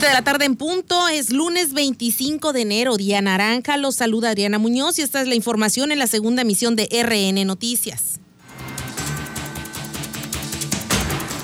[0.00, 3.76] 7 de la tarde en punto, es lunes 25 de enero, día naranja.
[3.76, 7.46] Los saluda Adriana Muñoz y esta es la información en la segunda emisión de RN
[7.46, 8.18] Noticias.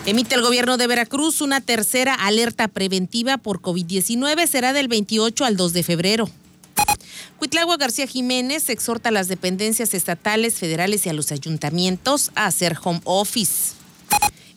[0.07, 4.47] Emite el gobierno de Veracruz una tercera alerta preventiva por COVID-19.
[4.47, 6.31] Será del 28 al 2 de febrero.
[7.39, 12.79] Cuitlagua García Jiménez exhorta a las dependencias estatales, federales y a los ayuntamientos a hacer
[12.83, 13.75] home office.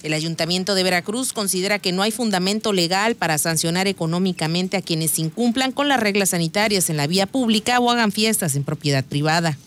[0.02, 5.20] El Ayuntamiento de Veracruz considera que no hay fundamento legal para sancionar económicamente a quienes
[5.20, 9.58] incumplan con las reglas sanitarias en la vía pública o hagan fiestas en propiedad privada.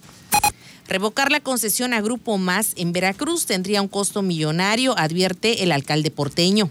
[0.88, 6.10] Revocar la concesión a Grupo Más en Veracruz tendría un costo millonario, advierte el alcalde
[6.10, 6.70] porteño.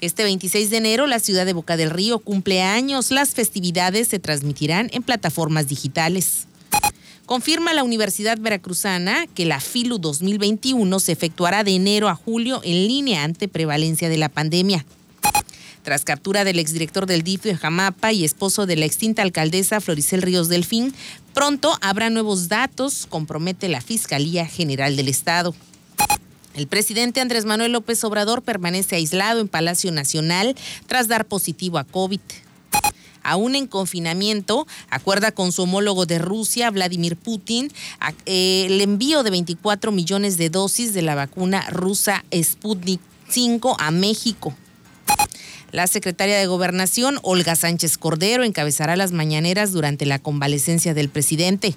[0.00, 3.12] Este 26 de enero, la ciudad de Boca del Río cumple años.
[3.12, 6.46] Las festividades se transmitirán en plataformas digitales.
[7.26, 12.86] Confirma la Universidad Veracruzana que la FILU 2021 se efectuará de enero a julio en
[12.86, 14.84] línea ante prevalencia de la pandemia.
[15.82, 20.20] Tras captura del exdirector del DIF de Jamapa y esposo de la extinta alcaldesa Floricel
[20.20, 20.94] Ríos Delfín,
[21.32, 25.54] pronto habrá nuevos datos, compromete la Fiscalía General del Estado.
[26.54, 30.54] El presidente Andrés Manuel López Obrador permanece aislado en Palacio Nacional
[30.86, 32.20] tras dar positivo a COVID
[33.24, 37.72] aún en confinamiento, acuerda con su homólogo de Rusia, Vladimir Putin,
[38.26, 43.90] eh, el envío de 24 millones de dosis de la vacuna rusa Sputnik 5 a
[43.90, 44.54] México.
[45.72, 51.74] La secretaria de Gobernación, Olga Sánchez Cordero, encabezará las mañaneras durante la convalecencia del presidente.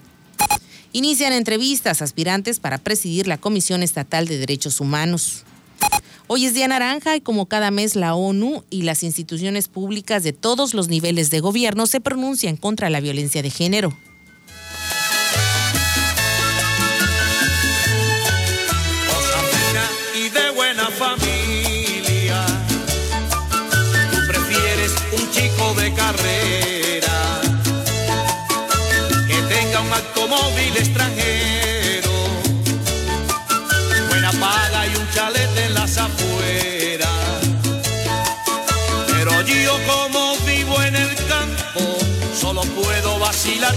[0.93, 5.45] Inician entrevistas aspirantes para presidir la Comisión Estatal de Derechos Humanos.
[6.29, 10.33] Hoy es Día Naranja y como cada mes la ONU y las instituciones públicas de
[10.33, 13.97] todos los niveles de gobierno se pronuncian contra la violencia de género.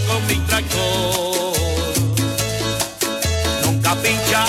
[0.06, 0.40] Con mi.
[3.64, 4.46] Nunca pincha.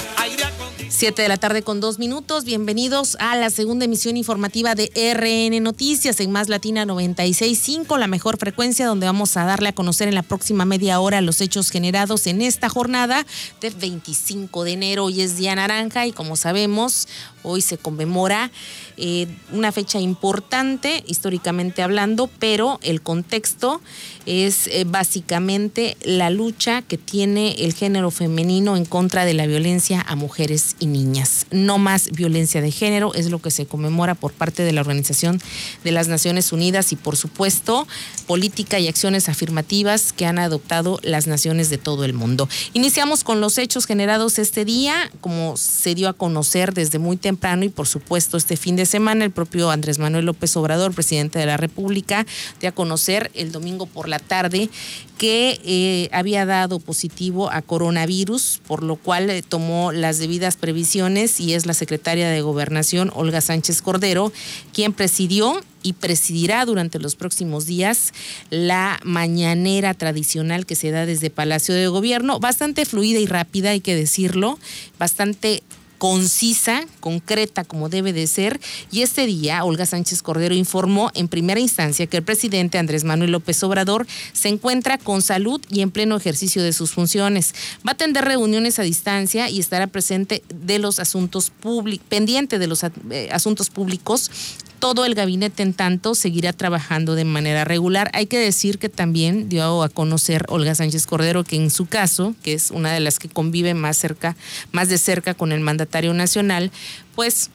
[1.01, 2.45] 7 de la tarde con dos minutos.
[2.45, 8.37] Bienvenidos a la segunda emisión informativa de RN Noticias en Más Latina 96.5, la mejor
[8.37, 12.27] frecuencia donde vamos a darle a conocer en la próxima media hora los hechos generados
[12.27, 13.25] en esta jornada
[13.61, 15.05] del 25 de enero.
[15.05, 17.07] Hoy es Día Naranja y como sabemos,
[17.43, 18.51] hoy se conmemora
[18.97, 23.81] eh, una fecha importante históricamente hablando, pero el contexto
[24.25, 30.05] es eh, básicamente la lucha que tiene el género femenino en contra de la violencia
[30.07, 31.47] a mujeres y niñas.
[31.49, 35.41] No más violencia de género es lo que se conmemora por parte de la Organización
[35.83, 37.87] de las Naciones Unidas y por supuesto
[38.27, 42.47] política y acciones afirmativas que han adoptado las naciones de todo el mundo.
[42.73, 47.30] Iniciamos con los hechos generados este día, como se dio a conocer desde muy temprano
[47.61, 51.45] y por supuesto este fin de semana el propio Andrés Manuel López Obrador, presidente de
[51.45, 52.25] la República,
[52.59, 54.69] dio a conocer el domingo por la tarde
[55.17, 61.39] que eh, había dado positivo a coronavirus, por lo cual eh, tomó las debidas previsiones
[61.39, 64.33] y es la secretaria de Gobernación, Olga Sánchez Cordero,
[64.73, 68.13] quien presidió y presidirá durante los próximos días
[68.49, 73.79] la mañanera tradicional que se da desde Palacio de Gobierno, bastante fluida y rápida, hay
[73.79, 74.59] que decirlo,
[74.99, 75.63] bastante
[76.01, 78.59] concisa, concreta como debe de ser.
[78.91, 83.29] Y este día, Olga Sánchez Cordero informó en primera instancia que el presidente Andrés Manuel
[83.29, 87.53] López Obrador se encuentra con salud y en pleno ejercicio de sus funciones.
[87.87, 92.65] Va a atender reuniones a distancia y estará presente de los asuntos públicos, pendiente de
[92.65, 94.31] los eh, asuntos públicos
[94.81, 98.09] todo el gabinete en tanto seguirá trabajando de manera regular.
[98.13, 102.35] Hay que decir que también dio a conocer Olga Sánchez Cordero que en su caso,
[102.43, 104.35] que es una de las que convive más cerca,
[104.71, 106.71] más de cerca con el mandatario nacional,
[107.15, 107.51] pues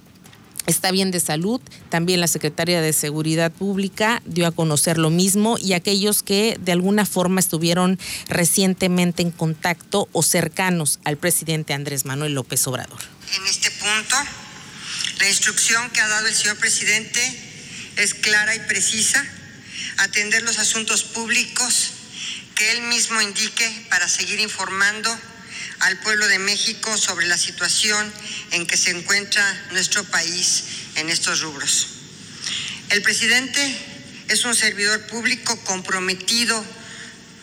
[0.66, 1.60] está bien de salud.
[1.88, 6.70] También la secretaria de Seguridad Pública dio a conocer lo mismo y aquellos que de
[6.70, 7.98] alguna forma estuvieron
[8.28, 13.00] recientemente en contacto o cercanos al presidente Andrés Manuel López Obrador.
[13.36, 14.16] En este punto,
[15.18, 17.20] la instrucción que ha dado el señor presidente
[17.96, 19.24] es clara y precisa,
[19.98, 21.92] atender los asuntos públicos
[22.54, 25.18] que él mismo indique para seguir informando
[25.80, 28.12] al pueblo de México sobre la situación
[28.52, 30.64] en que se encuentra nuestro país
[30.96, 31.88] en estos rubros.
[32.90, 33.78] El presidente
[34.28, 36.64] es un servidor público comprometido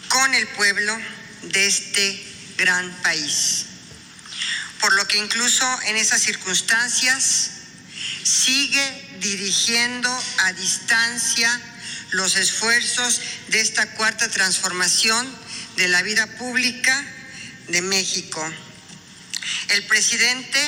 [0.09, 0.97] con el pueblo
[1.43, 2.23] de este
[2.57, 3.65] gran país,
[4.79, 7.51] por lo que incluso en esas circunstancias
[8.23, 10.09] sigue dirigiendo
[10.39, 11.61] a distancia
[12.11, 15.27] los esfuerzos de esta cuarta transformación
[15.77, 17.05] de la vida pública
[17.67, 18.43] de México.
[19.69, 20.59] El presidente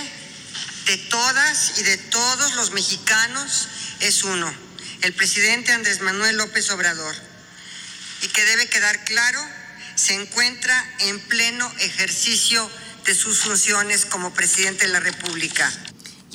[0.85, 3.67] de todas y de todos los mexicanos
[3.99, 4.53] es uno,
[5.01, 7.15] el presidente Andrés Manuel López Obrador,
[8.21, 9.39] y que debe quedar claro,
[9.95, 12.69] se encuentra en pleno ejercicio
[13.05, 15.71] de sus funciones como presidente de la República.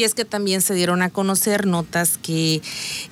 [0.00, 2.62] Y es que también se dieron a conocer notas que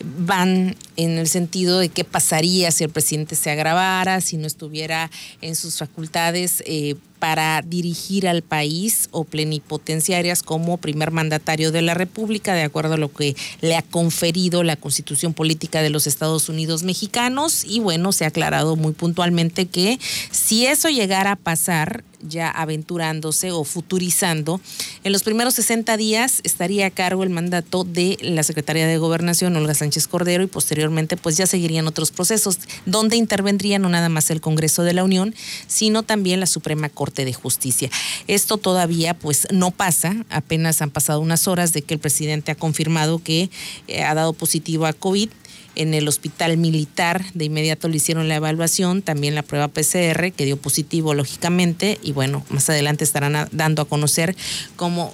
[0.03, 5.11] van en el sentido de qué pasaría si el presidente se agravara, si no estuviera
[5.43, 11.95] en sus facultades eh, para dirigir al país o plenipotenciarias como primer mandatario de la
[11.95, 16.49] República, de acuerdo a lo que le ha conferido la Constitución Política de los Estados
[16.49, 17.65] Unidos Mexicanos.
[17.65, 19.99] Y bueno, se ha aclarado muy puntualmente que
[20.31, 24.61] si eso llegara a pasar, ya aventurándose o futurizando,
[25.05, 29.57] en los primeros 60 días estaría a cargo el mandato de la Secretaría de Gobernación,
[29.57, 34.31] Olga Sánchez Cordero, y posteriormente pues ya seguirían otros procesos donde intervendría no nada más
[34.31, 35.35] el Congreso de la Unión,
[35.67, 37.91] sino también la Suprema Corte de Justicia.
[38.27, 42.55] Esto todavía pues no pasa, apenas han pasado unas horas de que el presidente ha
[42.55, 43.51] confirmado que
[43.87, 45.31] eh, ha dado positivo a COVID
[45.75, 47.25] en el hospital militar.
[47.35, 52.13] De inmediato le hicieron la evaluación, también la prueba PCR, que dio positivo lógicamente, y
[52.13, 54.37] bueno, más adelante estarán dando a conocer
[54.77, 55.13] cómo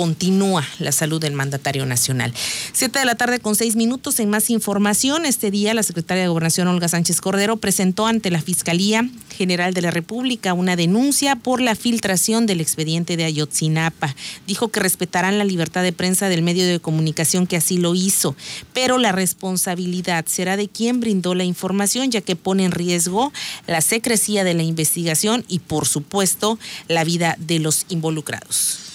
[0.00, 2.32] continúa la salud del mandatario nacional.
[2.72, 4.18] Siete de la tarde con seis minutos.
[4.18, 8.40] En más información, este día la secretaria de Gobernación Olga Sánchez Cordero presentó ante la
[8.40, 9.06] Fiscalía
[9.36, 14.16] General de la República una denuncia por la filtración del expediente de Ayotzinapa.
[14.46, 18.34] Dijo que respetarán la libertad de prensa del medio de comunicación que así lo hizo,
[18.72, 23.34] pero la responsabilidad será de quien brindó la información, ya que pone en riesgo
[23.66, 26.58] la secrecía de la investigación y, por supuesto,
[26.88, 28.89] la vida de los involucrados.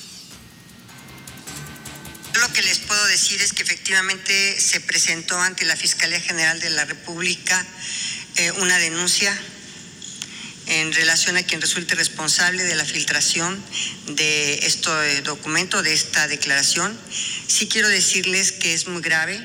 [2.87, 7.65] Puedo decir es que efectivamente se presentó ante la Fiscalía General de la República
[8.35, 9.35] eh, una denuncia
[10.67, 13.63] en relación a quien resulte responsable de la filtración
[14.07, 16.97] de este documento, de esta declaración.
[17.47, 19.39] Sí quiero decirles que es muy grave,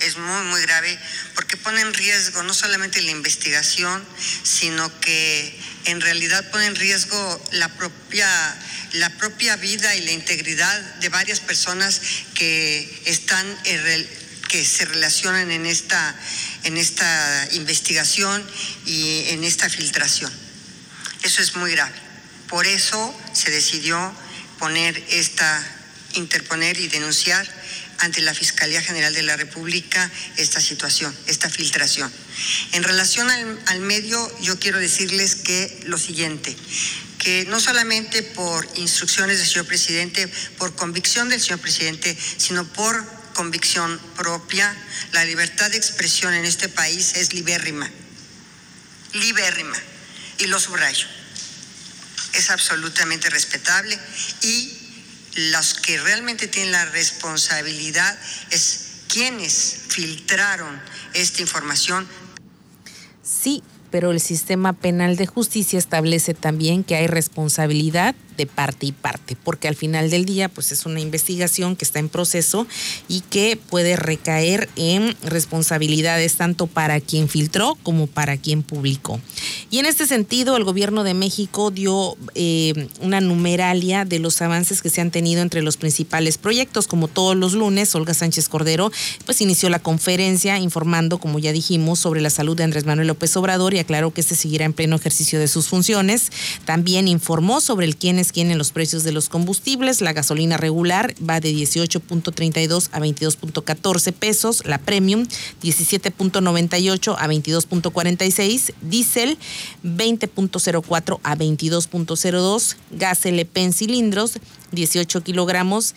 [0.00, 0.98] es muy, muy grave,
[1.34, 4.04] porque pone en riesgo no solamente la investigación,
[4.42, 8.28] sino que en realidad pone en riesgo la propia
[8.94, 12.00] la propia vida y la integridad de varias personas
[12.34, 13.44] que están
[14.48, 16.14] que se relacionan en esta,
[16.62, 18.46] en esta investigación
[18.86, 20.32] y en esta filtración.
[21.24, 21.94] Eso es muy grave.
[22.48, 24.14] Por eso se decidió
[24.60, 25.60] poner esta,
[26.12, 27.44] interponer y denunciar
[27.98, 32.12] ante la Fiscalía General de la República esta situación, esta filtración.
[32.72, 36.56] En relación al, al medio, yo quiero decirles que lo siguiente,
[37.18, 43.04] que no solamente por instrucciones del señor presidente, por convicción del señor presidente, sino por
[43.34, 44.74] convicción propia,
[45.12, 47.90] la libertad de expresión en este país es libérrima,
[49.12, 49.76] libérrima,
[50.38, 51.06] y lo subrayo.
[52.32, 53.98] Es absolutamente respetable
[54.42, 54.83] y
[55.36, 58.18] los que realmente tienen la responsabilidad
[58.50, 60.80] es quienes filtraron
[61.14, 62.06] esta información.
[63.22, 68.92] Sí, pero el sistema penal de justicia establece también que hay responsabilidad de parte y
[68.92, 72.66] parte, porque al final del día pues es una investigación que está en proceso
[73.08, 79.20] y que puede recaer en responsabilidades tanto para quien filtró como para quien publicó.
[79.70, 84.82] Y en este sentido el gobierno de México dio eh, una numeralia de los avances
[84.82, 88.90] que se han tenido entre los principales proyectos, como todos los lunes, Olga Sánchez Cordero
[89.24, 93.36] pues inició la conferencia informando, como ya dijimos, sobre la salud de Andrés Manuel López
[93.36, 96.30] Obrador y aclaró que este seguirá en pleno ejercicio de sus funciones.
[96.64, 100.00] También informó sobre el quién tienen los precios de los combustibles.
[100.00, 105.26] La gasolina regular va de 18.32 a 22.14 pesos, la premium
[105.62, 109.38] 17.98 a 22.46, diésel
[109.84, 114.38] 20.04 a 22.02, gas LP en cilindros
[114.74, 115.94] 18 kilogramos,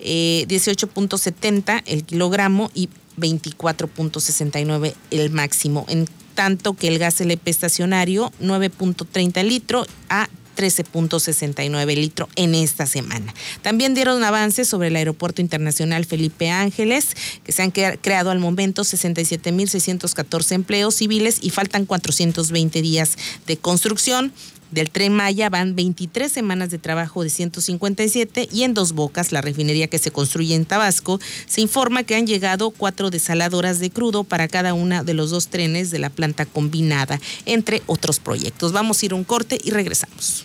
[0.00, 5.84] 18.70 eh, el kilogramo y 24.69 el máximo.
[5.88, 10.28] En tanto que el gas LP estacionario 9.30 litro a
[10.60, 13.32] 13.69 litros en esta semana.
[13.62, 18.82] También dieron avances sobre el Aeropuerto Internacional Felipe Ángeles, que se han creado al momento
[18.82, 24.34] 67.614 empleos civiles y faltan 420 días de construcción.
[24.70, 29.40] Del tren Maya van 23 semanas de trabajo de 157 y en Dos Bocas, la
[29.40, 34.22] refinería que se construye en Tabasco, se informa que han llegado cuatro desaladoras de crudo
[34.22, 38.70] para cada una de los dos trenes de la planta combinada, entre otros proyectos.
[38.72, 40.44] Vamos a ir un corte y regresamos.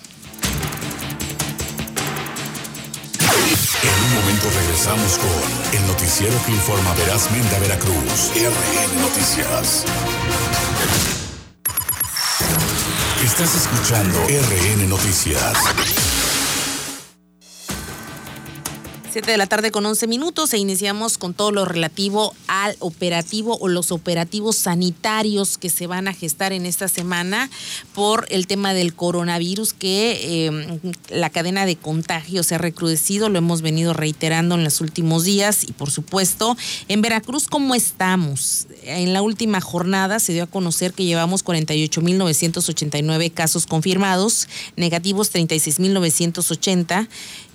[3.84, 8.32] En un momento regresamos con el noticiero que informa verazmente a Veracruz.
[8.36, 9.86] RN Noticias.
[13.24, 15.58] Estás escuchando RN Noticias.
[19.16, 23.58] 7 de la tarde con 11 minutos e iniciamos con todo lo relativo al operativo
[23.62, 27.50] o los operativos sanitarios que se van a gestar en esta semana
[27.94, 30.80] por el tema del coronavirus que eh,
[31.12, 35.64] la cadena de contagio se ha recrudecido, lo hemos venido reiterando en los últimos días
[35.64, 36.58] y por supuesto
[36.90, 38.68] en Veracruz cómo estamos.
[38.84, 47.08] En la última jornada se dio a conocer que llevamos 48.989 casos confirmados, negativos 36.980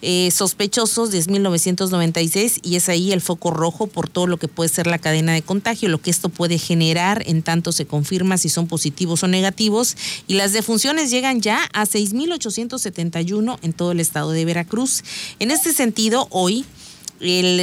[0.02, 4.86] eh, sospechosos 10.996 y es ahí el foco rojo por todo lo que puede ser
[4.86, 8.66] la cadena de contagio, lo que esto puede generar en tanto se confirma si son
[8.66, 14.44] positivos o negativos y las defunciones llegan ya a 6.871 en todo el estado de
[14.44, 15.04] Veracruz.
[15.38, 16.64] En este sentido, hoy...
[17.22, 17.60] El,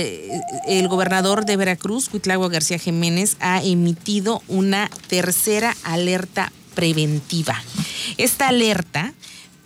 [0.67, 7.59] el, gobernador de Veracruz, Cuitlagua García Jiménez, ha emitido una tercera alerta preventiva.
[8.17, 9.15] Esta alerta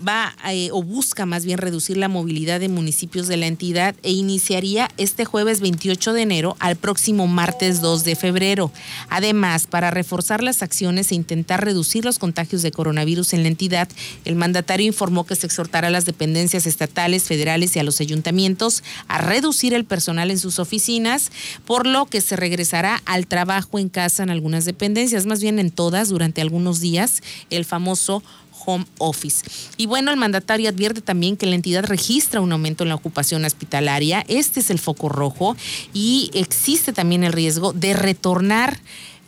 [0.08, 4.12] va eh, o busca más bien reducir la movilidad de municipios de la entidad e
[4.12, 8.72] iniciaría este jueves 28 de enero al próximo martes 2 de febrero.
[9.10, 13.88] Además, para reforzar las acciones e intentar reducir los contagios de coronavirus en la entidad,
[14.26, 18.84] el mandatario informó que se exhortará a las dependencias estatales, federales y a los ayuntamientos
[19.08, 21.32] a reducir el personal en sus oficinas,
[21.66, 25.72] por lo que se regresará al trabajo en casa en algunas dependencias, más bien en
[25.72, 28.24] todas durante algunos días, el famoso
[28.66, 29.46] home office.
[29.78, 33.46] Y bueno, el mandatario advierte también que la entidad registra un aumento en la ocupación
[33.46, 34.24] hospitalaria.
[34.28, 35.56] Este es el foco rojo
[35.94, 38.80] y existe también el riesgo de retornar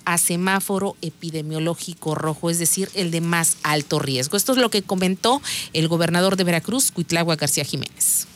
[0.06, 4.38] a semáforo epidemiológico rojo, es decir, el de más alto riesgo.
[4.38, 5.42] Esto es lo que comentó
[5.74, 8.28] el gobernador de Veracruz, Cuitlagua García Jiménez.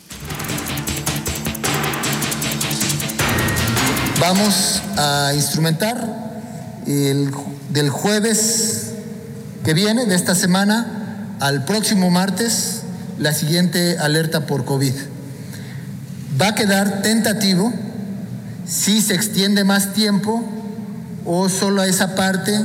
[4.20, 6.28] Vamos a instrumentar
[6.88, 7.32] el,
[7.70, 8.87] del jueves
[9.68, 12.84] que viene, de esta semana al próximo martes,
[13.20, 14.94] la siguiente alerta por COVID.
[16.42, 17.74] Va a quedar tentativo
[18.66, 20.42] si se extiende más tiempo
[21.26, 22.58] o solo a esa parte,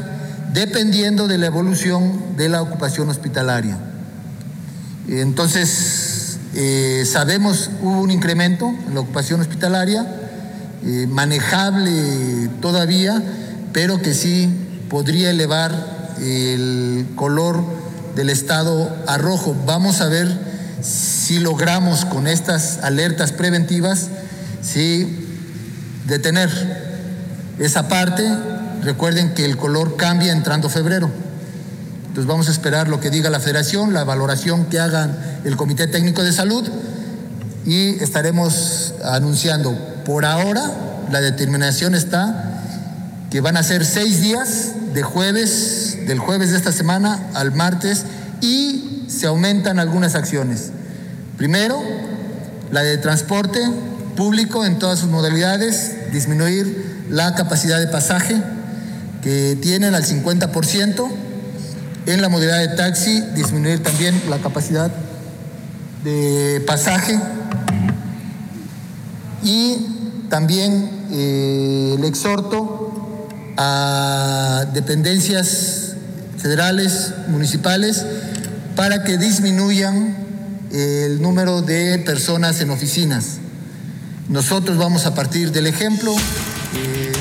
[0.53, 3.77] dependiendo de la evolución de la ocupación hospitalaria.
[5.09, 10.07] Entonces, eh, sabemos hubo un incremento en la ocupación hospitalaria,
[10.85, 13.21] eh, manejable todavía,
[13.73, 14.49] pero que sí
[14.89, 17.63] podría elevar el color
[18.15, 19.57] del estado a rojo.
[19.67, 20.29] Vamos a ver
[20.81, 24.09] si logramos con estas alertas preventivas,
[24.63, 25.27] si
[26.07, 26.51] detener
[27.59, 28.29] esa parte.
[28.83, 31.11] Recuerden que el color cambia entrando febrero.
[32.09, 35.87] Entonces vamos a esperar lo que diga la federación, la valoración que hagan el Comité
[35.87, 36.69] Técnico de Salud
[37.65, 39.77] y estaremos anunciando.
[40.05, 40.71] Por ahora
[41.11, 42.61] la determinación está
[43.31, 48.05] que van a ser seis días de jueves del jueves de esta semana al martes
[48.41, 50.71] y se aumentan algunas acciones.
[51.37, 51.83] Primero,
[52.71, 53.61] la de transporte
[54.17, 58.37] público en todas sus modalidades, disminuir la capacidad de pasaje
[59.23, 61.09] que tienen al 50%.
[62.05, 64.91] En la modalidad de taxi, disminuir también la capacidad
[66.03, 67.19] de pasaje.
[69.45, 75.92] Y también eh, el exhorto a dependencias
[76.43, 78.05] federales, municipales,
[78.77, 80.17] para que disminuyan
[80.73, 83.39] el número de personas en oficinas.
[84.29, 86.15] Nosotros vamos a partir del ejemplo.
[86.77, 87.13] Eh,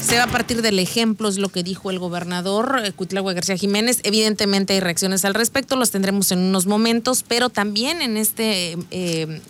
[0.00, 3.56] se va a partir del ejemplo, es lo que dijo el gobernador eh, Cuitlagua García
[3.56, 4.00] Jiménez.
[4.02, 9.40] Evidentemente hay reacciones al respecto, los tendremos en unos momentos, pero también en este eh,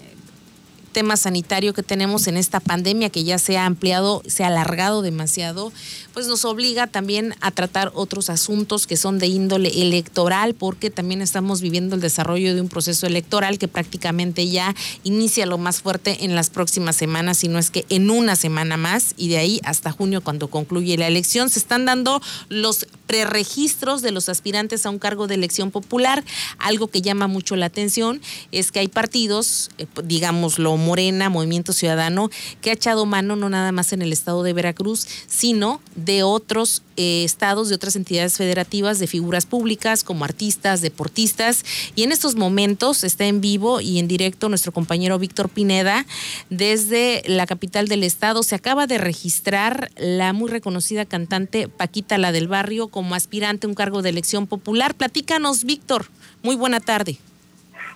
[0.92, 5.02] tema sanitario que tenemos en esta pandemia que ya se ha ampliado, se ha alargado
[5.02, 5.72] demasiado,
[6.12, 11.22] pues nos obliga también a tratar otros asuntos que son de índole electoral, porque también
[11.22, 16.24] estamos viviendo el desarrollo de un proceso electoral que prácticamente ya inicia lo más fuerte
[16.24, 19.60] en las próximas semanas, si no es que en una semana más, y de ahí
[19.64, 24.90] hasta junio cuando concluye la elección, se están dando los preregistros de los aspirantes a
[24.90, 26.24] un cargo de elección popular.
[26.58, 28.20] Algo que llama mucho la atención
[28.52, 33.72] es que hay partidos, eh, digámoslo, Morena, Movimiento Ciudadano, que ha echado mano no nada
[33.72, 38.98] más en el estado de Veracruz, sino de otros eh, estados, de otras entidades federativas,
[38.98, 41.64] de figuras públicas como artistas, deportistas.
[41.94, 46.06] Y en estos momentos está en vivo y en directo nuestro compañero Víctor Pineda
[46.48, 48.42] desde la capital del estado.
[48.42, 53.70] Se acaba de registrar la muy reconocida cantante Paquita La del Barrio como aspirante a
[53.70, 54.94] un cargo de elección popular.
[54.94, 56.06] Platícanos, Víctor.
[56.42, 57.18] Muy buena tarde.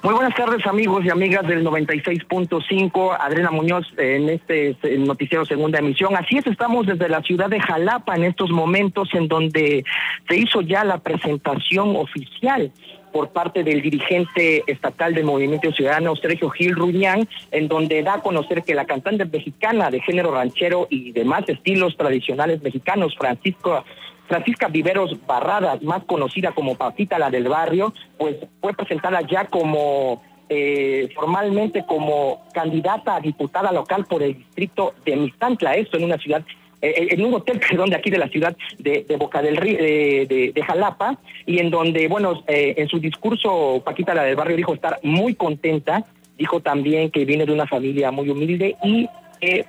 [0.04, 6.14] Muy buenas tardes amigos y amigas del 96.5, Adriana Muñoz en este noticiero segunda emisión.
[6.14, 9.82] Así es, estamos desde la ciudad de Jalapa en estos momentos en donde
[10.28, 12.70] se hizo ya la presentación oficial
[13.14, 18.20] por parte del dirigente estatal del Movimiento Ciudadano, Sergio Gil Ruñán, en donde da a
[18.20, 23.82] conocer que la cantante mexicana de género ranchero y demás estilos tradicionales mexicanos, Francisco
[24.26, 30.22] Francisca Viveros Barradas, más conocida como Paquita la del barrio, pues fue presentada ya como
[30.48, 36.18] eh, formalmente como candidata a diputada local por el distrito de Mistantla, esto en una
[36.18, 36.42] ciudad
[36.82, 39.78] eh, eh, en un hotel, perdón, de aquí de la ciudad de, Boca del Río,
[39.78, 44.74] de, de, Jalapa, y en donde, bueno, en su discurso, Paquita la del barrio dijo
[44.74, 46.04] estar muy contenta,
[46.36, 49.08] dijo también que viene de una familia muy humilde y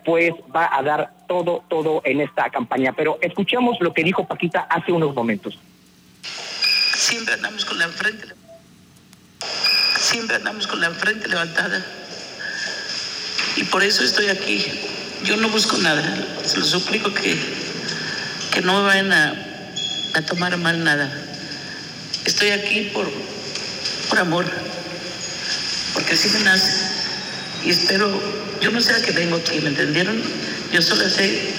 [0.04, 2.94] pues va a dar todo, todo en esta campaña.
[2.94, 5.58] Pero escuchemos lo que dijo Paquita hace unos momentos.
[6.94, 8.28] Siempre andamos con la frente,
[9.98, 11.86] siempre andamos con la frente levantada.
[13.58, 14.66] Y por eso estoy aquí.
[15.24, 16.04] Yo no busco nada.
[16.44, 17.38] Se lo suplico que,
[18.54, 19.34] que no me vayan a,
[20.14, 21.12] a tomar mal nada.
[22.26, 23.08] Estoy aquí por,
[24.10, 24.46] por amor,
[25.94, 26.95] porque así me nace.
[27.66, 28.22] Y espero
[28.62, 30.22] yo no sé a qué vengo aquí, ¿me entendieron?
[30.72, 31.54] Yo solo sé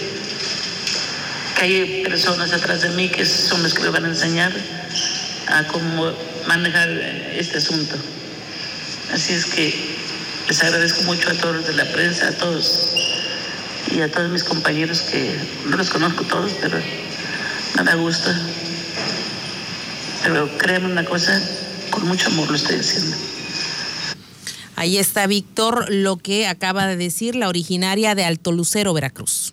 [1.57, 4.53] que hay personas atrás de mí que son los que me van a enseñar
[5.47, 6.13] a cómo
[6.47, 6.89] manejar
[7.37, 7.97] este asunto.
[9.13, 9.75] Así es que
[10.49, 12.93] les agradezco mucho a todos los de la prensa, a todos
[13.95, 15.37] y a todos mis compañeros que
[15.67, 16.79] no los conozco todos, pero
[17.77, 18.31] me da gusto.
[20.23, 21.41] Pero créanme una cosa,
[21.91, 23.17] con mucho amor lo estoy haciendo.
[24.87, 29.53] Ahí está Víctor, lo que acaba de decir la originaria de Alto Lucero, Veracruz.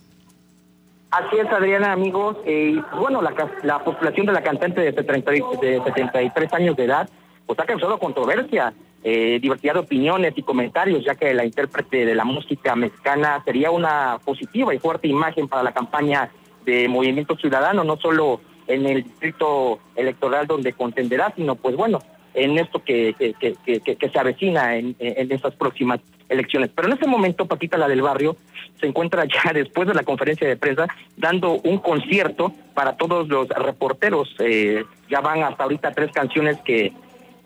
[1.09, 2.37] Así es, Adriana, amigos.
[2.45, 7.09] Eh, bueno, la, la, postulación de la cantante de, 73 años de edad
[7.47, 12.13] pues ha causado controversia, eh, diversidad de opiniones y comentarios, ya que la intérprete de
[12.13, 16.29] la música mexicana sería una positiva y fuerte imagen para la campaña
[16.63, 21.97] de Movimiento Ciudadano, no solo en el distrito electoral donde contenderá, sino pues bueno,
[22.33, 26.69] en esto que, que, se avecina en, en estas próximas elecciones.
[26.75, 28.35] Pero en este momento, Paquita, la del barrio,
[28.79, 33.47] se encuentra ya después de la conferencia de prensa dando un concierto para todos los
[33.49, 34.35] reporteros.
[34.39, 36.91] Eh, ya van hasta ahorita tres canciones que,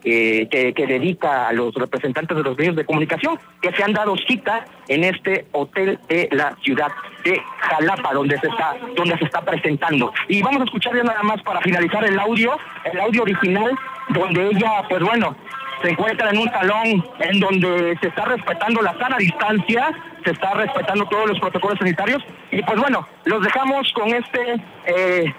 [0.01, 4.15] que, que, dedica a los representantes de los medios de comunicación que se han dado
[4.15, 6.87] cita en este hotel de la ciudad
[7.25, 10.13] de Jalapa, donde se está, donde se está presentando.
[10.29, 13.77] Y vamos a escuchar ya nada más para finalizar el audio, el audio original
[14.09, 15.35] donde ella, pues bueno,
[15.81, 19.91] se encuentra en un salón en donde se está respetando la sana distancia,
[20.23, 25.33] se está respetando todos los protocolos sanitarios y pues bueno, los dejamos con este eh,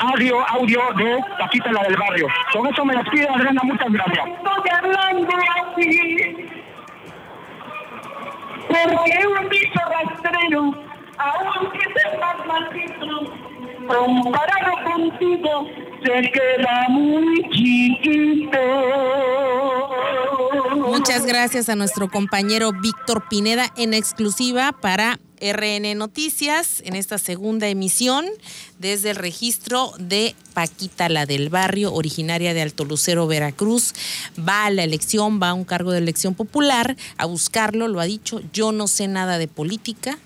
[0.00, 2.26] audio, audio de Paquita la del barrio.
[2.52, 4.24] Con eso me despido, Adriana, muchas gracias.
[8.68, 10.74] Porque un bicho rastrero,
[11.18, 13.32] aunque sepas maldito,
[13.86, 15.66] comparado contigo,
[16.02, 18.58] se queda muy chiquito.
[20.88, 27.68] Muchas gracias a nuestro compañero Víctor Pineda en exclusiva para RN Noticias en esta segunda
[27.68, 28.26] emisión
[28.78, 33.94] desde el registro de Paquita, la del barrio, originaria de Alto Lucero, Veracruz.
[34.38, 38.04] Va a la elección, va a un cargo de elección popular a buscarlo, lo ha
[38.04, 38.40] dicho.
[38.52, 40.18] Yo no sé nada de política,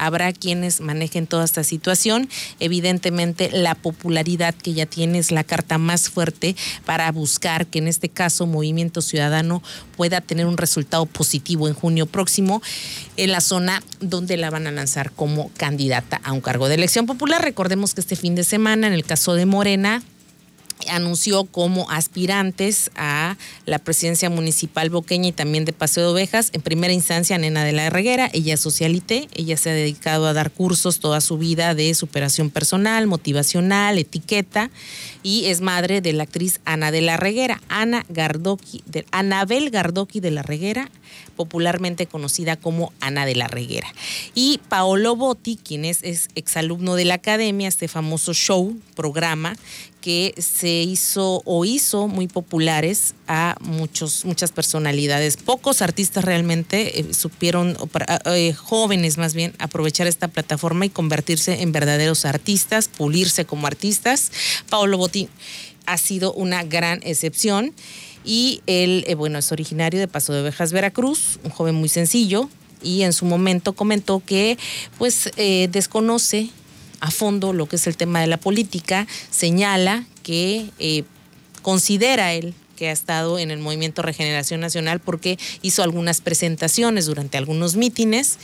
[0.00, 2.28] habrá quienes manejen toda esta situación.
[2.58, 7.86] Evidentemente, la popularidad que ya tiene es la carta más fuerte para buscar que en
[7.86, 9.62] este caso Movimiento Ciudadano
[9.96, 12.62] pueda tener un resultado positivo en junio próximo
[13.16, 17.06] en la zona donde la van a lanzar como candidata a un cargo de elección
[17.06, 17.42] popular.
[17.42, 20.02] Recordemos que este fin de semana, en el caso de Morena,
[20.88, 26.50] anunció como aspirantes a la presidencia municipal boqueña y también de Paseo de Ovejas.
[26.52, 30.32] En primera instancia, Nena de la Reguera, ella es socialité, ella se ha dedicado a
[30.32, 34.70] dar cursos toda su vida de superación personal, motivacional, etiqueta,
[35.22, 40.20] y es madre de la actriz Ana de la Reguera, Ana Gardoki, de, Anabel Gardoki
[40.20, 40.90] de la Reguera,
[41.36, 43.88] popularmente conocida como Ana de la Reguera.
[44.34, 49.54] Y Paolo Botti, quien es, es exalumno de la academia, este famoso show, programa,
[50.00, 55.36] que se hizo o hizo muy populares a muchos, muchas personalidades.
[55.36, 57.76] Pocos artistas realmente eh, supieron,
[58.26, 64.32] eh, jóvenes más bien, aprovechar esta plataforma y convertirse en verdaderos artistas, pulirse como artistas.
[64.68, 65.28] Paolo Botti
[65.86, 67.74] ha sido una gran excepción
[68.24, 72.48] y él, eh, bueno, es originario de Paso de Ovejas, Veracruz, un joven muy sencillo
[72.82, 74.56] y en su momento comentó que
[74.96, 76.48] pues desconoce
[77.00, 81.04] a fondo lo que es el tema de la política, señala que eh,
[81.62, 87.36] considera él que ha estado en el Movimiento Regeneración Nacional porque hizo algunas presentaciones durante
[87.36, 88.38] algunos mítines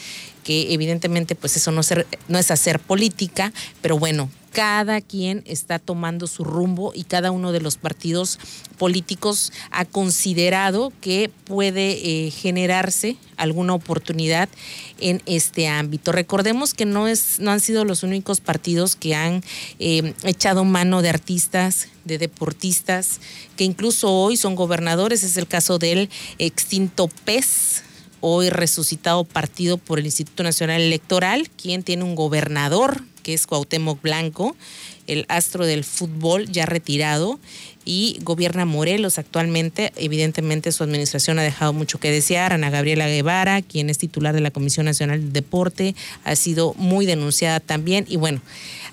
[0.44, 1.80] que evidentemente pues eso no,
[2.28, 7.52] no es hacer política, pero bueno, cada quien está tomando su rumbo y cada uno
[7.52, 8.38] de los partidos
[8.78, 11.90] políticos ha considerado que puede
[12.26, 14.48] eh, generarse alguna oportunidad
[14.98, 16.10] en este ámbito.
[16.10, 19.44] Recordemos que no, es, no han sido los únicos partidos que han
[19.78, 23.20] eh, echado mano de artistas, de deportistas,
[23.58, 25.22] que incluso hoy son gobernadores.
[25.22, 27.82] Es el caso del extinto PES,
[28.22, 34.00] hoy resucitado partido por el Instituto Nacional Electoral, quien tiene un gobernador que es Cuauhtémoc
[34.02, 34.54] Blanco,
[35.08, 37.40] el astro del fútbol ya retirado
[37.84, 39.92] y gobierna Morelos actualmente.
[39.96, 42.52] Evidentemente su administración ha dejado mucho que desear.
[42.52, 47.04] Ana Gabriela Guevara, quien es titular de la Comisión Nacional de Deporte, ha sido muy
[47.04, 48.06] denunciada también.
[48.08, 48.40] Y bueno,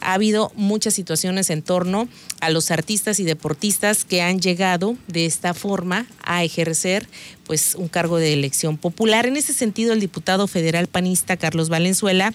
[0.02, 2.10] ha habido muchas situaciones en torno
[2.42, 7.08] a los artistas y deportistas que han llegado de esta forma a ejercer
[7.46, 9.28] pues un cargo de elección popular.
[9.28, 12.34] En ese sentido, el diputado federal panista Carlos Valenzuela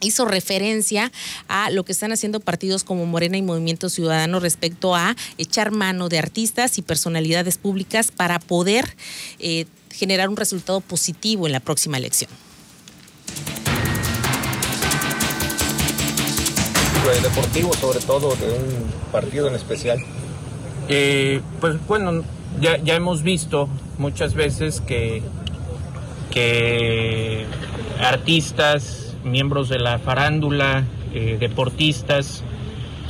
[0.00, 1.10] hizo referencia
[1.48, 6.08] a lo que están haciendo partidos como Morena y Movimiento Ciudadano respecto a echar mano
[6.08, 8.96] de artistas y personalidades públicas para poder
[9.38, 12.30] eh, generar un resultado positivo en la próxima elección.
[17.22, 19.98] deportivo, sobre todo de un partido en especial.
[20.88, 22.24] Eh, pues bueno,
[22.60, 25.22] ya, ya hemos visto muchas veces que,
[26.30, 27.46] que
[28.00, 32.44] artistas miembros de la farándula, eh, deportistas,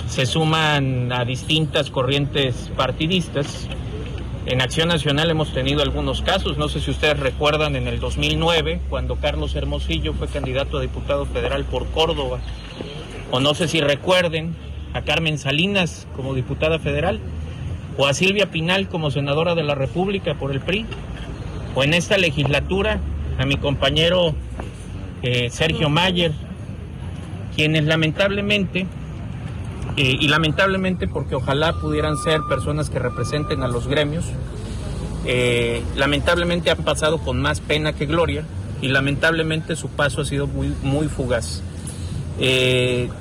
[0.09, 3.69] se suman a distintas corrientes partidistas.
[4.47, 8.81] En Acción Nacional hemos tenido algunos casos, no sé si ustedes recuerdan en el 2009,
[8.91, 12.41] cuando Carlos Hermosillo fue candidato a diputado federal por Córdoba,
[13.31, 14.55] o no sé si recuerden
[14.93, 17.21] a Carmen Salinas como diputada federal,
[17.97, 20.85] o a Silvia Pinal como senadora de la República por el PRI,
[21.75, 23.01] o en esta legislatura
[23.39, 24.35] a mi compañero
[25.27, 26.33] eh, Sergio Mayer,
[27.57, 28.87] quienes lamentablemente,
[29.97, 34.27] eh, y lamentablemente porque ojalá pudieran ser personas que representen a los gremios,
[35.25, 38.45] eh, lamentablemente han pasado con más pena que gloria
[38.83, 41.63] y lamentablemente su paso ha sido muy, muy fugaz.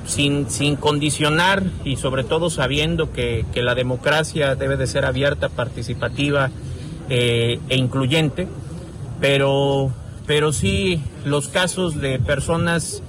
[0.04, 5.48] sin, sin, condicionar y sobre todo sabiendo que, que, la democracia debe de ser abierta,
[5.48, 6.50] participativa
[7.08, 8.46] e incluyente,
[9.20, 9.90] pero
[10.26, 13.02] pero sí los casos de personas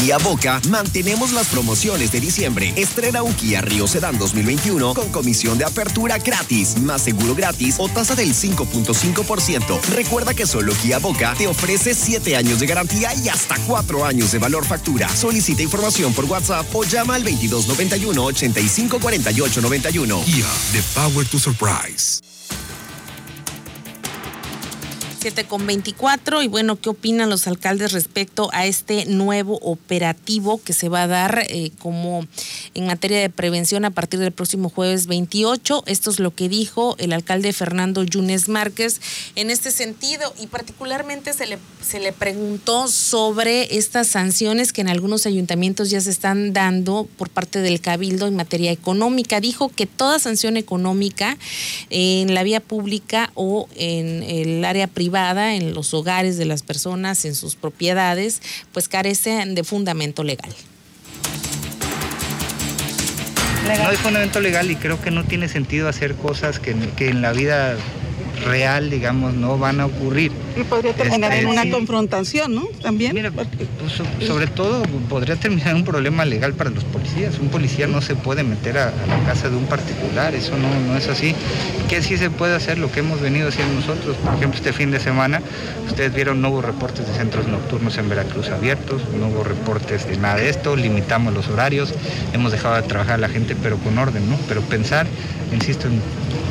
[0.00, 2.72] Kia Boca mantenemos las promociones de diciembre.
[2.74, 7.86] Estrena un Kia Río Sedan 2021 con comisión de apertura gratis, más seguro gratis o
[7.86, 9.78] tasa del 5.5%.
[9.94, 14.32] Recuerda que solo Kia Boca te ofrece 7 años de garantía y hasta 4 años
[14.32, 15.06] de valor factura.
[15.10, 20.22] Solicita información por WhatsApp o llama al 2291 854891.
[20.24, 22.22] Kia, the power to surprise.
[25.20, 30.72] 7 con 24 y bueno, ¿qué opinan los alcaldes respecto a este nuevo operativo que
[30.72, 32.26] se va a dar eh, como
[32.72, 35.84] en materia de prevención a partir del próximo jueves 28?
[35.86, 39.02] Esto es lo que dijo el alcalde Fernando Yunes Márquez
[39.36, 44.88] en este sentido y particularmente se le, se le preguntó sobre estas sanciones que en
[44.88, 49.38] algunos ayuntamientos ya se están dando por parte del cabildo en materia económica.
[49.42, 51.36] Dijo que toda sanción económica
[51.90, 57.24] en la vía pública o en el área privada en los hogares de las personas,
[57.24, 58.40] en sus propiedades,
[58.72, 60.52] pues carecen de fundamento legal.
[63.78, 67.32] No hay fundamento legal y creo que no tiene sentido hacer cosas que, en la
[67.32, 67.76] vida
[68.44, 70.32] real, digamos, no van a ocurrir.
[70.56, 72.66] Y podría terminar en este, una confrontación, ¿no?
[72.82, 73.14] También.
[73.14, 73.46] Mira, pues,
[74.26, 77.38] sobre todo podría terminar en un problema legal para los policías.
[77.38, 80.96] Un policía no se puede meter a, la casa de un particular, eso no, no
[80.96, 81.34] es así.
[81.88, 82.78] ¿Qué sí se puede hacer?
[82.78, 85.42] Lo que hemos venido haciendo nosotros, por ejemplo, este fin de semana,
[85.86, 90.48] ustedes vieron nuevos reportes de centros nocturnos en Veracruz abiertos, nuevos reportes de nada de
[90.48, 91.94] esto, limitamos los horarios,
[92.32, 94.36] hemos dejado de trabajar a la gente, pero con orden, ¿no?
[94.48, 95.06] Pero pensar,
[95.52, 96.00] insisto, en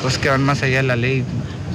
[0.02, 1.24] cosas que van más allá de la ley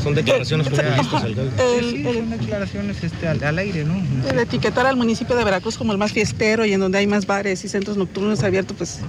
[0.05, 3.95] son declaraciones sí, son declaraciones este, al, aire, ¿no?
[4.29, 7.27] El etiquetar al municipio de Veracruz como el más fiestero y en donde hay más
[7.27, 9.01] bares y centros nocturnos abiertos, pues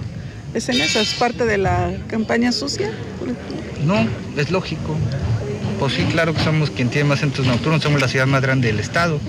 [0.54, 2.90] es en eso, es parte de la campaña sucia.
[3.84, 4.96] No, es lógico.
[5.78, 8.68] Pues sí, claro que somos quien tiene más centros nocturnos, somos la ciudad más grande
[8.68, 9.20] del estado.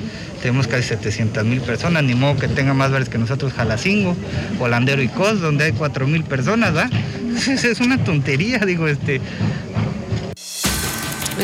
[0.41, 4.15] Tenemos casi 700 mil personas, ni modo que tenga más bares que nosotros Jalacingo,
[4.59, 6.89] Holandero y Cos, donde hay 4 mil personas, ¿va?
[7.47, 9.19] Es una tontería, digo, este,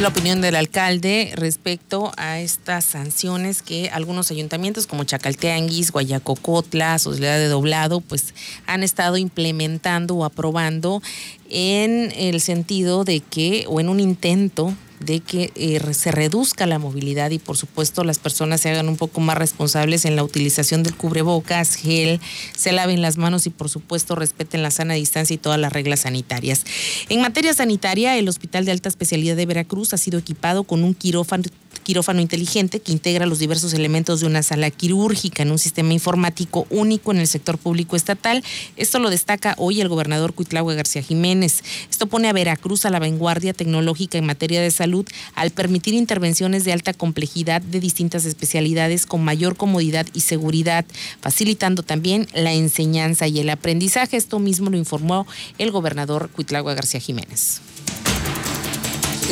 [0.01, 7.38] la opinión del alcalde respecto a estas sanciones que algunos ayuntamientos como Chacalteanguis, Guayacocotla, Sociedad
[7.38, 8.34] de Doblado, pues
[8.65, 11.01] han estado implementando o aprobando
[11.49, 14.73] en el sentido de que, o en un intento
[15.04, 18.98] de que eh, se reduzca la movilidad y por supuesto las personas se hagan un
[18.98, 22.20] poco más responsables en la utilización del cubrebocas, gel,
[22.56, 26.02] se laven las manos y por supuesto respeten la sana distancia y todas las reglas
[26.02, 26.66] sanitarias.
[27.10, 30.94] En materia sanitaria, el Hospital de Alta Especialidad de Veracruz ha sido equipado con un
[30.94, 31.44] quirófano
[31.79, 36.67] quirófano inteligente que integra los diversos elementos de una sala quirúrgica en un sistema informático
[36.69, 38.43] único en el sector público estatal.
[38.77, 41.63] Esto lo destaca hoy el gobernador Cuitlagua García Jiménez.
[41.89, 45.05] Esto pone a Veracruz a la vanguardia tecnológica en materia de salud
[45.36, 50.86] al permitir intervenciones de alta complejidad de distintas especialidades con mayor comodidad y seguridad,
[51.21, 54.17] facilitando también la enseñanza y el aprendizaje.
[54.17, 57.62] Esto mismo lo informó el gobernador Cuitlagua García Jiménez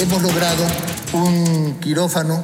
[0.02, 0.66] hemos logrado
[1.14, 2.42] un quirófano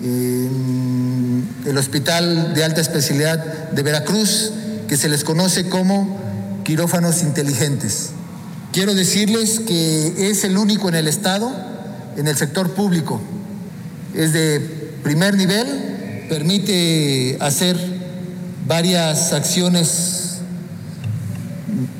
[0.00, 4.52] en el Hospital de Alta Especialidad de Veracruz,
[4.86, 6.16] que se les conoce como
[6.62, 8.10] quirófanos inteligentes.
[8.72, 11.52] Quiero decirles que es el único en el Estado,
[12.16, 13.20] en el sector público.
[14.14, 14.60] Es de
[15.02, 17.76] primer nivel, permite hacer
[18.68, 20.36] varias acciones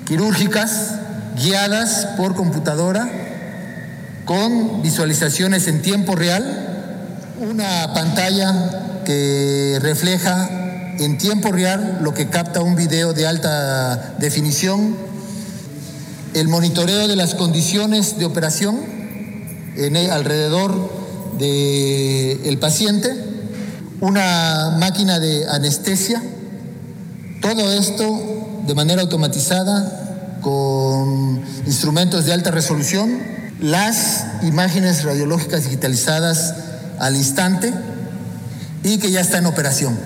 [0.05, 0.93] quirúrgicas
[1.43, 3.24] guiadas por computadora
[4.25, 10.49] con visualizaciones en tiempo real, una pantalla que refleja
[10.99, 14.97] en tiempo real lo que capta un video de alta definición,
[16.35, 18.77] el monitoreo de las condiciones de operación
[19.77, 20.91] en alrededor
[21.39, 23.11] del paciente,
[24.01, 26.23] una máquina de anestesia,
[27.41, 33.34] todo esto de manera automatizada con instrumentos de alta resolución
[33.64, 36.55] las imágenes radiológicas digitalizadas
[36.98, 37.72] al instante
[38.83, 39.98] y que ya está en operación.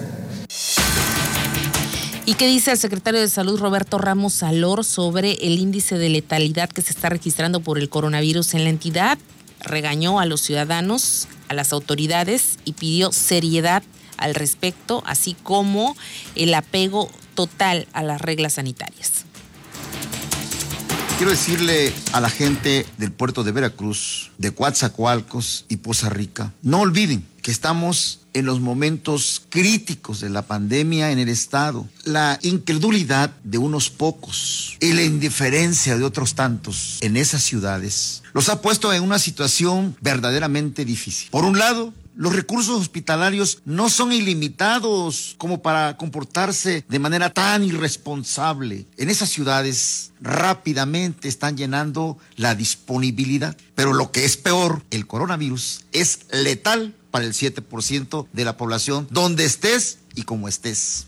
[2.25, 6.69] ¿Y qué dice el secretario de Salud Roberto Ramos Salor sobre el índice de letalidad
[6.69, 9.19] que se está registrando por el coronavirus en la entidad?
[9.59, 13.83] Regañó a los ciudadanos, a las autoridades y pidió seriedad
[14.19, 15.97] al respecto, así como
[16.37, 19.18] el apego total a las reglas sanitarias.
[21.19, 26.83] Quiero decirle a la gente del puerto de Veracruz, de Coatzacoalcos y Poza Rica, no
[26.83, 31.89] olviden que estamos en los momentos críticos de la pandemia en el Estado.
[32.05, 38.49] La incredulidad de unos pocos y la indiferencia de otros tantos en esas ciudades los
[38.49, 41.31] ha puesto en una situación verdaderamente difícil.
[41.31, 47.63] Por un lado, los recursos hospitalarios no son ilimitados como para comportarse de manera tan
[47.63, 48.87] irresponsable.
[48.97, 53.57] En esas ciudades rápidamente están llenando la disponibilidad.
[53.77, 59.07] Pero lo que es peor, el coronavirus es letal para el 7% de la población,
[59.13, 61.07] donde estés y como estés.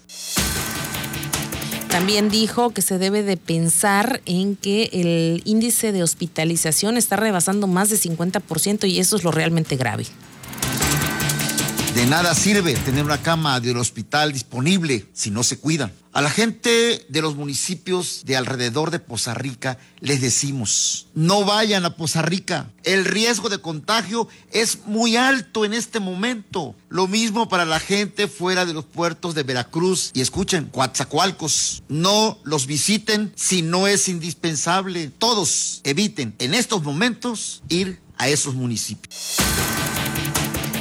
[1.88, 7.66] También dijo que se debe de pensar en que el índice de hospitalización está rebasando
[7.66, 10.06] más de 50% y eso es lo realmente grave.
[12.10, 15.92] Nada sirve tener una cama del hospital disponible si no se cuidan.
[16.12, 21.84] A la gente de los municipios de alrededor de Poza Rica les decimos, no vayan
[21.84, 22.68] a Poza Rica.
[22.82, 26.74] El riesgo de contagio es muy alto en este momento.
[26.88, 30.10] Lo mismo para la gente fuera de los puertos de Veracruz.
[30.12, 35.12] Y escuchen, Coatzacoalcos, no los visiten si no es indispensable.
[35.16, 39.36] Todos eviten en estos momentos ir a esos municipios.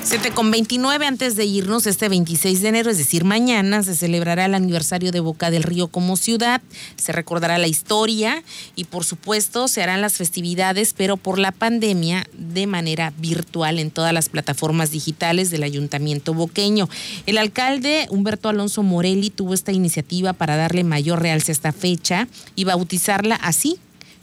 [0.10, 4.46] 7 con 29 antes de irnos este 26 de enero, es decir, mañana se celebrará
[4.46, 6.64] el aniversario de Boca del Río como ciudad,
[6.96, 8.44] se recordará la historia
[8.76, 13.92] y por supuesto se harán las festividades, pero por la pandemia de manera virtual en
[13.92, 16.90] todas las plataformas digitales del Ayuntamiento Boqueño.
[17.28, 22.28] El alcalde Humberto Alonso Morelli tuvo esta iniciativa para darle mayor realce a esta fecha
[22.56, 23.78] y bautizarla así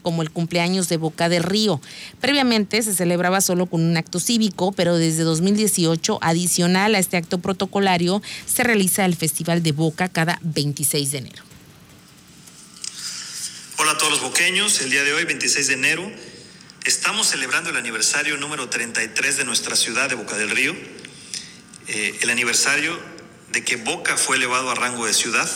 [0.06, 1.80] como el cumpleaños de Boca del Río.
[2.20, 7.38] Previamente se celebraba solo con un acto cívico, pero desde 2018, adicional a este acto
[7.38, 11.42] protocolario, se realiza el Festival de Boca cada 26 de enero.
[13.78, 16.12] Hola a todos los boqueños, el día de hoy, 26 de enero,
[16.84, 20.72] estamos celebrando el aniversario número 33 de nuestra ciudad de Boca del Río,
[21.88, 22.96] eh, el aniversario
[23.50, 25.50] de que Boca fue elevado a rango de ciudad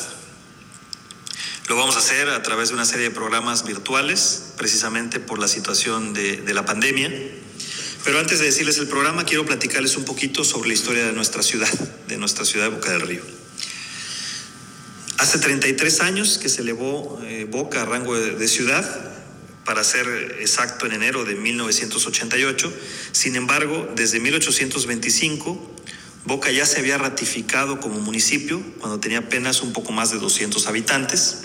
[1.70, 5.46] lo vamos a hacer a través de una serie de programas virtuales, precisamente por la
[5.46, 7.09] situación de, la pandemia.
[8.02, 11.44] Pero antes de decirles el programa, quiero platicarles un poquito sobre la historia de nuestra
[11.44, 11.72] ciudad,
[12.09, 13.22] de nuestra ciudad de Boca del Río.
[15.18, 19.12] Hace 33 años que se elevó eh, Boca a rango de, ciudad,
[19.64, 22.72] para ser exacto en enero de 1988.
[23.12, 25.76] Sin embargo, desde 1825,
[26.24, 30.66] Boca ya se había ratificado como municipio cuando tenía apenas un poco más de 200
[30.66, 31.44] habitantes.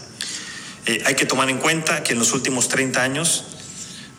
[0.85, 3.43] Eh, hay que tomar en cuenta que en los últimos 30 años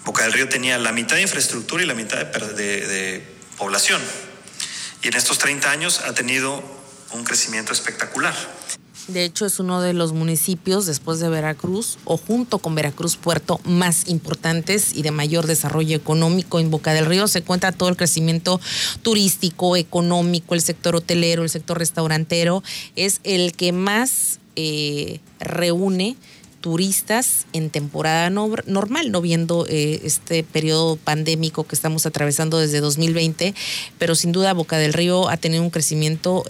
[0.07, 3.26] Boca del Río tenía la mitad de infraestructura y la mitad de,
[3.59, 4.00] población.
[5.02, 6.62] Y en estos 30 años ha tenido
[7.12, 8.35] un crecimiento espectacular.
[9.09, 13.61] De hecho, es uno de los municipios, después de Veracruz, o junto con Veracruz Puerto,
[13.64, 16.61] más importantes y de mayor desarrollo económico.
[16.61, 18.61] En Boca del Río se encuentra todo el crecimiento
[19.02, 22.62] turístico, económico, el sector hotelero, el sector restaurantero.
[22.94, 26.16] Es el que más eh, reúne
[26.66, 33.55] turistas en temporada normal, no viendo eh, este periodo pandémico que estamos atravesando desde 2020,
[33.98, 36.42] pero sin duda Boca del Río ha tenido un crecimiento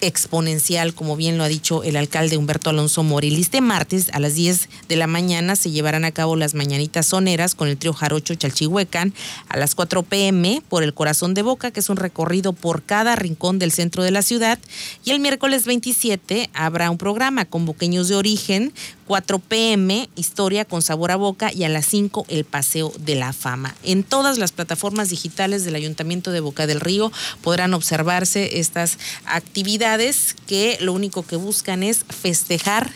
[0.00, 3.38] exponencial, como bien lo ha dicho el alcalde Humberto Alonso Moril.
[3.38, 7.54] Este martes a las 10 de la mañana se llevarán a cabo las mañanitas soneras
[7.54, 9.14] con el trío Jarocho Chalchihuecan
[9.48, 13.14] a las 4 pm por el Corazón de Boca, que es un recorrido por cada
[13.14, 14.58] rincón del centro de la ciudad.
[15.04, 18.72] Y el miércoles 27 habrá un programa con boqueños de origen,
[19.06, 23.32] 4 pm, historia con sabor a boca y a las 5 el paseo de la
[23.32, 23.74] fama.
[23.82, 27.12] En todas las plataformas digitales del Ayuntamiento de Boca del Río
[27.42, 32.90] podrán observarse estas actividades que lo único que buscan es festejar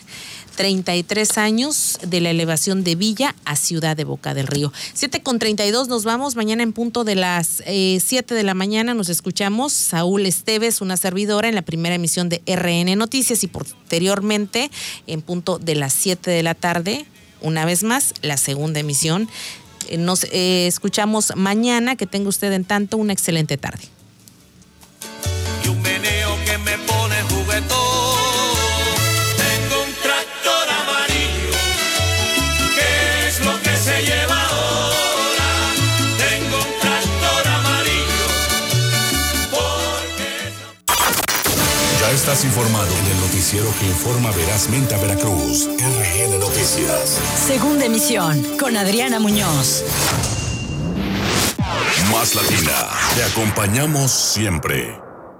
[0.58, 4.72] 33 años de la elevación de Villa a Ciudad de Boca del Río.
[4.92, 6.34] 7 con 32 nos vamos.
[6.34, 9.72] Mañana en punto de las 7 eh, de la mañana nos escuchamos.
[9.72, 14.68] Saúl Esteves, una servidora, en la primera emisión de RN Noticias y posteriormente
[15.06, 17.06] en punto de las 7 de la tarde,
[17.40, 19.28] una vez más, la segunda emisión.
[19.86, 21.94] Eh, nos eh, escuchamos mañana.
[21.94, 23.84] Que tenga usted en tanto una excelente tarde
[42.44, 45.66] Informado en el noticiero que informa verazmente a Veracruz.
[45.66, 47.20] RN Noticias.
[47.34, 49.82] Segunda emisión con Adriana Muñoz.
[52.12, 52.88] Más latina.
[53.16, 55.07] Te acompañamos siempre.